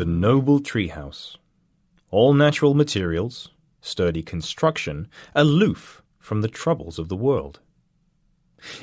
The 0.00 0.06
noble 0.06 0.60
treehouse. 0.60 1.36
All 2.10 2.32
natural 2.32 2.72
materials, 2.72 3.50
sturdy 3.82 4.22
construction, 4.22 5.08
aloof 5.34 6.02
from 6.18 6.40
the 6.40 6.48
troubles 6.48 6.98
of 6.98 7.10
the 7.10 7.16
world. 7.16 7.60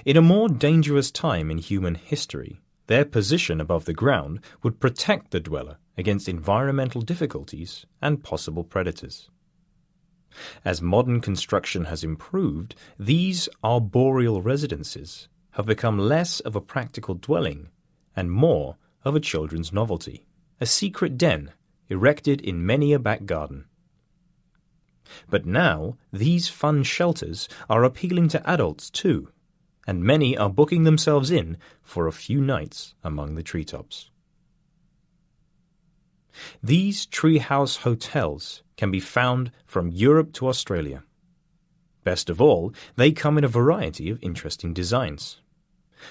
In 0.06 0.16
a 0.16 0.22
more 0.22 0.48
dangerous 0.48 1.10
time 1.10 1.50
in 1.50 1.58
human 1.58 1.96
history, 1.96 2.62
their 2.86 3.04
position 3.04 3.60
above 3.60 3.86
the 3.86 3.96
ground 3.96 4.42
would 4.62 4.80
protect 4.80 5.32
the 5.32 5.40
dweller 5.40 5.80
against 5.98 6.30
environmental 6.30 7.02
difficulties 7.02 7.88
and 8.00 8.24
possible 8.24 8.64
predators. 8.64 9.32
As 10.64 10.84
modern 10.84 11.20
construction 11.20 11.86
has 11.86 12.04
improved, 12.04 12.76
these 13.00 13.50
arboreal 13.64 14.44
residences 14.44 15.30
have 15.54 15.66
become 15.66 15.98
less 15.98 16.42
of 16.42 16.56
a 16.56 16.62
practical 16.62 17.16
dwelling 17.16 17.70
and 18.16 18.32
more 18.32 18.78
of 19.04 19.16
a 19.16 19.20
children's 19.20 19.74
novelty, 19.74 20.27
a 20.60 20.66
secret 20.66 21.18
den 21.18 21.52
erected 21.90 22.42
in 22.42 22.66
many 22.66 22.94
a 22.94 23.00
back 23.00 23.26
garden. 23.26 23.66
But 25.30 25.46
now 25.46 25.98
these 26.12 26.50
fun 26.50 26.84
shelters 26.84 27.48
are 27.70 27.84
appealing 27.84 28.28
to 28.30 28.50
adults 28.50 28.90
too, 28.90 29.30
and 29.86 30.04
many 30.04 30.38
are 30.38 30.50
booking 30.50 30.84
themselves 30.84 31.32
in 31.32 31.58
for 31.82 32.08
a 32.08 32.12
few 32.12 32.42
nights 32.42 32.94
among 33.04 33.36
the 33.36 33.44
treetops. 33.44 34.10
These 36.62 37.08
treehouse 37.08 37.78
hotels 37.78 38.64
can 38.76 38.92
be 38.92 39.00
found 39.00 39.52
from 39.66 39.90
Europe 39.90 40.34
to 40.34 40.48
Australia. 40.48 41.04
Best 42.04 42.30
of 42.30 42.42
all, 42.42 42.74
they 42.96 43.12
come 43.12 43.38
in 43.38 43.44
a 43.44 43.50
variety 43.50 44.10
of 44.10 44.22
interesting 44.22 44.74
designs. 44.74 45.42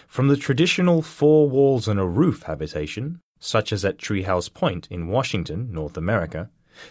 From 0.09 0.29
the 0.29 0.37
traditional 0.37 1.01
four 1.01 1.49
walls 1.49 1.87
and 1.87 2.01
a 2.01 2.07
roof 2.07 2.43
habitation, 2.43 3.21
such 3.39 3.73
as 3.73 3.85
at 3.85 3.99
Treehouse 3.99 4.53
Point 4.53 4.87
in 4.91 5.09
Washington, 5.09 5.73
North 5.73 5.97
America, 5.97 6.51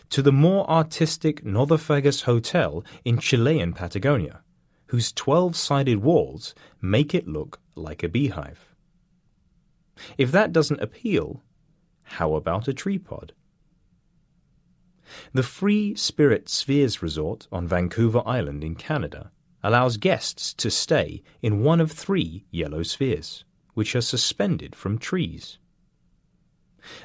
to 0.09 0.22
the 0.22 0.31
more 0.31 0.70
artistic 0.70 1.44
Nothofagus 1.44 2.23
Hotel 2.23 2.83
in 3.03 3.19
Chilean 3.19 3.73
Patagonia, 3.73 4.42
whose 4.88 5.11
12 5.11 5.56
sided 5.56 5.97
walls 6.00 6.56
make 6.81 7.14
it 7.14 7.28
look 7.28 7.59
like 7.75 8.03
a 8.03 8.09
beehive. 8.09 8.73
If 10.17 10.31
that 10.31 10.52
doesn't 10.52 10.81
appeal, 10.81 11.44
how 12.03 12.36
about 12.36 12.67
a 12.67 12.73
tree 12.73 13.00
pod? 13.00 13.34
The 15.34 15.44
Free 15.44 15.95
Spirit 15.95 16.50
Spheres 16.50 17.02
Resort 17.02 17.47
on 17.52 17.67
Vancouver 17.67 18.23
Island 18.25 18.64
in 18.64 18.75
Canada 18.75 19.31
allows 19.64 19.97
guests 19.97 20.53
to 20.56 20.69
stay 20.69 21.23
in 21.41 21.64
one 21.64 21.80
of 21.80 21.91
three 21.91 22.45
yellow 22.52 22.84
spheres, 22.84 23.45
which 23.73 23.95
are 23.95 24.02
suspended 24.02 24.75
from 24.75 24.97
trees. 24.97 25.59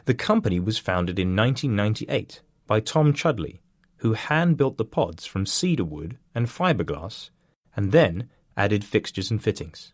The 0.05 0.15
company 0.15 0.61
was 0.61 0.79
founded 0.79 1.19
in 1.19 1.37
1998 1.37 2.43
by 2.67 2.81
Tom 2.81 3.13
Chudleigh, 3.13 3.59
who 3.99 4.15
hand 4.15 4.57
built 4.57 4.77
the 4.77 4.85
pods 4.85 5.27
from 5.27 5.47
cedar 5.47 5.85
wood 5.85 6.19
and 6.35 6.47
fiberglass 6.47 7.31
and 7.77 7.93
then 7.93 8.29
added 8.57 8.85
fixtures 8.85 9.31
and 9.31 9.43
fittings. 9.43 9.93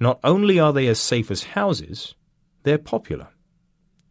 Not 0.00 0.18
only 0.24 0.58
are 0.58 0.72
they 0.72 0.86
as 0.88 0.98
safe 0.98 1.30
as 1.30 1.44
houses, 1.44 2.14
they're 2.64 2.78
popular. 2.78 3.28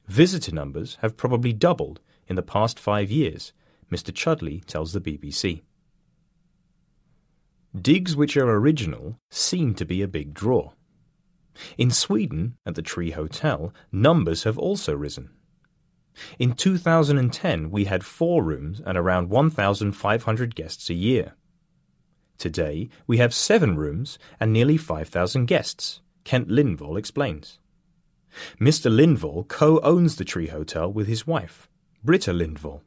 Visitor 0.07 0.53
numbers 0.53 0.97
have 1.01 1.17
probably 1.17 1.53
doubled 1.53 1.99
in 2.27 2.35
the 2.35 2.41
past 2.41 2.79
five 2.79 3.11
years, 3.11 3.53
Mr. 3.91 4.13
Chudleigh 4.13 4.61
tells 4.65 4.93
the 4.93 5.01
BBC. 5.01 5.61
Digs 7.79 8.15
which 8.15 8.37
are 8.37 8.49
original 8.49 9.19
seem 9.29 9.73
to 9.75 9.85
be 9.85 10.01
a 10.01 10.07
big 10.07 10.33
draw. 10.33 10.71
In 11.77 11.91
Sweden, 11.91 12.57
at 12.65 12.75
the 12.75 12.81
Tree 12.81 13.11
Hotel, 13.11 13.73
numbers 13.91 14.43
have 14.43 14.57
also 14.57 14.95
risen. 14.95 15.29
In 16.39 16.53
2010, 16.53 17.69
we 17.69 17.85
had 17.85 18.03
four 18.03 18.43
rooms 18.43 18.81
and 18.85 18.97
around 18.97 19.29
1,500 19.29 20.55
guests 20.55 20.89
a 20.89 20.93
year. 20.93 21.33
Today, 22.37 22.89
we 23.07 23.17
have 23.17 23.33
seven 23.33 23.77
rooms 23.77 24.19
and 24.39 24.53
nearly 24.53 24.77
5,000 24.77 25.45
guests, 25.45 26.01
Kent 26.23 26.49
Lindvall 26.49 26.97
explains. 26.97 27.59
Mr. 28.59 28.91
Lindvall 28.91 29.47
co 29.47 29.79
owns 29.79 30.17
the 30.17 30.25
Tree 30.25 30.47
Hotel 30.47 30.91
with 30.91 31.07
his 31.07 31.25
wife, 31.25 31.69
Britta 32.03 32.31
Lindvall. 32.31 32.81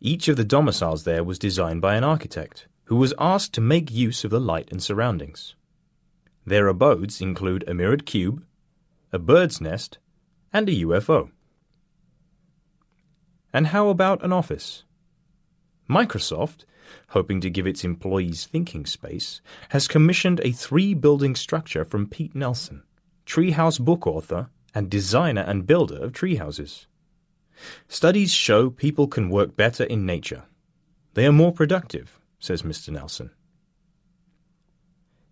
Each 0.00 0.28
of 0.28 0.36
the 0.36 0.44
domiciles 0.44 1.04
there 1.04 1.24
was 1.24 1.38
designed 1.38 1.80
by 1.80 1.96
an 1.96 2.04
architect, 2.04 2.68
who 2.84 2.96
was 2.96 3.14
asked 3.18 3.52
to 3.54 3.60
make 3.60 3.90
use 3.90 4.24
of 4.24 4.30
the 4.30 4.40
light 4.40 4.68
and 4.70 4.82
surroundings. 4.82 5.54
Their 6.46 6.68
abodes 6.68 7.20
include 7.20 7.64
a 7.66 7.74
mirrored 7.74 8.06
cube, 8.06 8.44
a 9.12 9.18
bird's 9.18 9.60
nest, 9.60 9.98
and 10.52 10.68
a 10.68 10.72
UFO. 10.72 11.30
And 13.52 13.68
how 13.68 13.88
about 13.88 14.24
an 14.24 14.32
office? 14.32 14.84
Microsoft, 15.90 16.64
hoping 17.08 17.40
to 17.40 17.50
give 17.50 17.66
its 17.66 17.84
employees 17.84 18.46
thinking 18.46 18.86
space, 18.86 19.40
has 19.70 19.88
commissioned 19.88 20.40
a 20.44 20.52
three 20.52 20.94
building 20.94 21.34
structure 21.34 21.84
from 21.84 22.06
Pete 22.06 22.34
Nelson, 22.34 22.84
treehouse 23.26 23.80
book 23.80 24.06
author 24.06 24.48
and 24.74 24.88
designer 24.88 25.42
and 25.42 25.66
builder 25.66 25.96
of 25.96 26.12
treehouses. 26.12 26.86
Studies 27.88 28.32
show 28.32 28.70
people 28.70 29.08
can 29.08 29.30
work 29.30 29.56
better 29.56 29.84
in 29.84 30.06
nature. 30.06 30.44
They 31.14 31.26
are 31.26 31.32
more 31.32 31.52
productive, 31.52 32.20
says 32.38 32.62
Mr. 32.62 32.90
Nelson. 32.90 33.30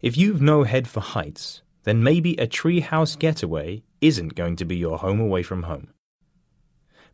If 0.04 0.18
you've 0.18 0.42
no 0.42 0.64
head 0.64 0.86
for 0.86 1.00
heights, 1.00 1.62
then 1.84 2.02
maybe 2.02 2.34
a 2.34 2.46
treehouse 2.46 3.18
getaway 3.18 3.84
isn't 4.02 4.34
going 4.34 4.56
to 4.56 4.66
be 4.66 4.76
your 4.76 4.98
home 4.98 5.18
away 5.18 5.42
from 5.42 5.62
home. 5.62 5.94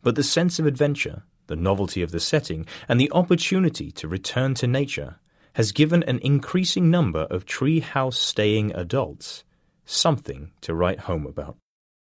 But 0.01 0.15
the 0.15 0.23
sense 0.23 0.59
of 0.59 0.65
adventure, 0.65 1.23
the 1.47 1.55
novelty 1.55 2.01
of 2.01 2.11
the 2.11 2.19
setting, 2.19 2.65
and 2.89 2.99
the 2.99 3.09
opportunity 3.13 3.93
to 3.93 4.09
return 4.09 4.55
to 4.55 4.67
nature 4.67 5.15
has 5.53 5.71
given 5.71 6.03
an 6.03 6.19
increasing 6.19 6.91
number 6.91 7.21
of 7.31 7.45
treehouse 7.45 8.15
staying 8.15 8.75
adults 8.75 9.45
something 9.85 10.51
to 10.59 10.73
write 10.73 10.99
home 10.99 11.25
about. 11.25 11.55